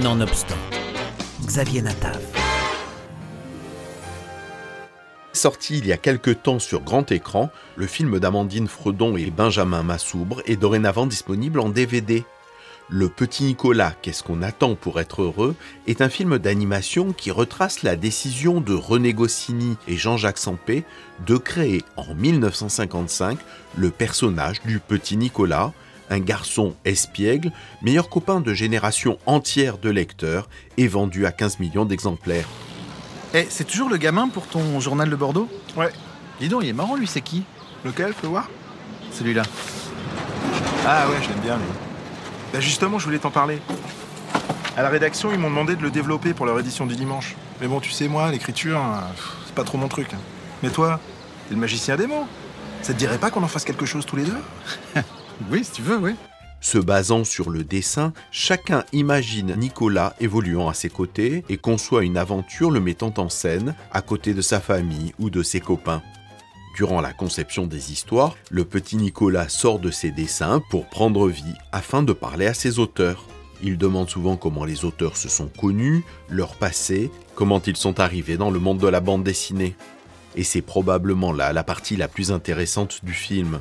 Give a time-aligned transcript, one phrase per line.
[0.00, 0.56] Nonobstant,
[1.44, 2.18] Xavier Natav.
[5.34, 9.82] Sorti il y a quelques temps sur grand écran, le film d'Amandine Fredon et Benjamin
[9.82, 12.24] Massoubre est dorénavant disponible en DVD.
[12.88, 15.54] Le petit Nicolas, qu'est-ce qu'on attend pour être heureux,
[15.86, 20.84] est un film d'animation qui retrace la décision de René Goscinny et Jean-Jacques Sampé
[21.26, 23.38] de créer en 1955
[23.76, 25.74] le personnage du petit Nicolas,
[26.10, 31.84] un garçon espiègle, meilleur copain de génération entière de lecteurs et vendu à 15 millions
[31.84, 32.48] d'exemplaires.
[33.34, 35.48] Eh, c'est toujours le gamin pour ton journal de Bordeaux?
[35.76, 35.90] Ouais.
[36.40, 37.44] Dis donc, il est marrant lui, c'est qui?
[37.84, 38.48] Lequel, fais voir?
[39.12, 39.42] Celui-là.
[40.86, 41.64] Ah ouais, je l'aime bien lui.
[42.52, 43.58] Bah justement, je voulais t'en parler.
[44.76, 47.36] À la rédaction, ils m'ont demandé de le développer pour leur édition du dimanche.
[47.60, 49.04] Mais bon, tu sais, moi, l'écriture, hein,
[49.46, 50.08] c'est pas trop mon truc.
[50.14, 50.18] hein.
[50.62, 50.98] Mais toi,
[51.48, 52.26] t'es le magicien des mots.
[52.82, 54.36] Ça te dirait pas qu'on en fasse quelque chose tous les deux?
[55.50, 56.14] Oui, si tu veux, oui.
[56.60, 62.16] Se basant sur le dessin, chacun imagine Nicolas évoluant à ses côtés et conçoit une
[62.16, 66.02] aventure le mettant en scène à côté de sa famille ou de ses copains.
[66.76, 71.54] Durant la conception des histoires, le petit Nicolas sort de ses dessins pour prendre vie
[71.72, 73.26] afin de parler à ses auteurs.
[73.62, 78.36] Il demande souvent comment les auteurs se sont connus, leur passé, comment ils sont arrivés
[78.36, 79.74] dans le monde de la bande dessinée.
[80.36, 83.60] Et c'est probablement là la partie la plus intéressante du film.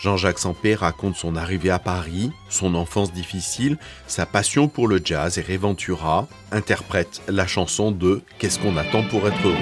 [0.00, 5.38] Jean-Jacques Sampé raconte son arrivée à Paris, son enfance difficile, sa passion pour le jazz
[5.38, 9.56] et Réventura interprète la chanson de Qu'est-ce qu'on attend pour être heureux.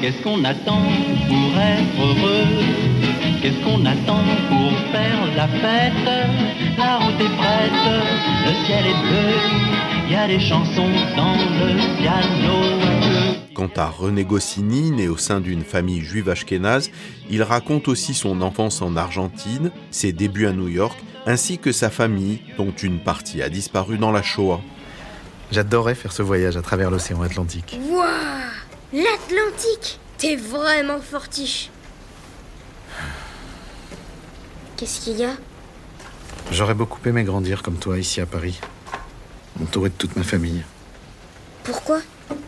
[0.00, 0.84] Qu'est-ce qu'on attend
[1.28, 2.46] pour être heureux?
[3.42, 5.92] Qu'est-ce qu'on attend pour faire la fête?
[6.78, 7.72] La route est prête,
[8.46, 9.34] le ciel est bleu,
[10.06, 12.69] il y a des chansons dans le piano.
[13.60, 16.90] Quant à René Goscinny, né au sein d'une famille juive ashkénaze,
[17.28, 21.90] il raconte aussi son enfance en Argentine, ses débuts à New York, ainsi que sa
[21.90, 24.62] famille, dont une partie a disparu dans la Shoah.
[25.52, 27.78] J'adorais faire ce voyage à travers l'océan Atlantique.
[27.90, 28.08] Waouh
[28.94, 31.68] L'Atlantique T'es vraiment fortiche.
[34.78, 35.34] Qu'est-ce qu'il y a?
[36.50, 38.58] J'aurais beaucoup aimé grandir comme toi ici à Paris,
[39.62, 40.64] entouré de toute ma famille.
[41.62, 42.00] Pourquoi?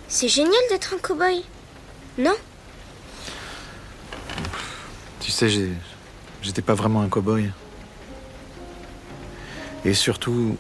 [0.09, 1.43] C'est génial d'être un cow-boy.
[2.19, 2.35] Non?
[5.21, 5.49] Tu sais,
[6.43, 7.51] j'étais pas vraiment un cow-boy.
[9.85, 10.57] Et surtout.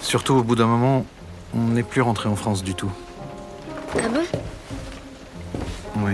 [0.00, 1.06] Surtout au bout d'un moment,
[1.54, 2.90] on n'est plus rentré en France du tout.
[3.98, 4.22] Ah bon?
[5.98, 6.12] Oui.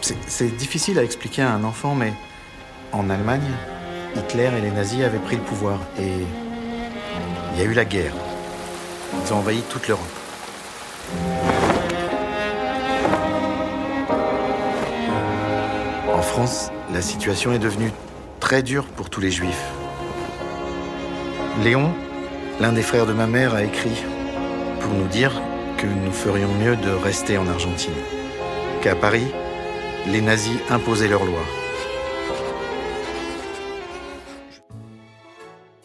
[0.00, 2.12] C'est- C'est difficile à expliquer à un enfant, mais
[2.92, 3.50] en Allemagne,
[4.16, 6.24] Hitler et les nazis avaient pris le pouvoir et
[7.54, 8.14] il y a eu la guerre.
[9.24, 10.04] Ils ont envahi toute l'Europe.
[16.12, 17.92] En France, la situation est devenue
[18.40, 19.70] très dure pour tous les juifs.
[21.62, 21.92] Léon,
[22.60, 24.02] l'un des frères de ma mère, a écrit
[24.80, 25.32] pour nous dire
[25.78, 27.92] que nous ferions mieux de rester en Argentine.
[28.82, 29.26] Qu'à Paris,
[30.08, 31.63] les nazis imposaient leurs lois.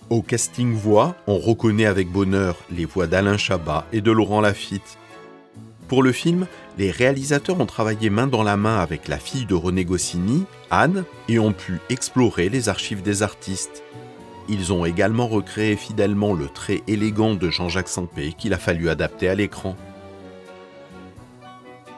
[0.09, 4.97] Au casting voix, on reconnaît avec bonheur les voix d'Alain Chabat et de Laurent Lafitte.
[5.87, 6.47] Pour le film,
[6.79, 11.03] les réalisateurs ont travaillé main dans la main avec la fille de René Goscinny, Anne,
[11.27, 13.83] et ont pu explorer les archives des artistes.
[14.47, 19.29] Ils ont également recréé fidèlement le trait élégant de Jean-Jacques Sampé qu'il a fallu adapter
[19.29, 19.75] à l'écran.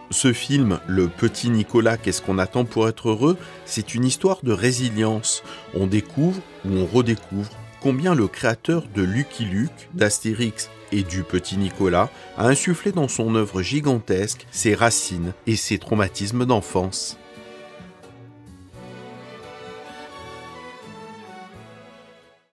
[0.10, 3.38] Ce film, Le Petit Nicolas, qu'est-ce qu'on attend pour être heureux?
[3.64, 5.44] C'est une histoire de résilience.
[5.74, 7.50] On découvre ou on redécouvre
[7.82, 13.36] combien le créateur de Lucky Luke, d'Astérix et du Petit Nicolas a insufflé dans son
[13.36, 17.18] œuvre gigantesque ses racines et ses traumatismes d'enfance.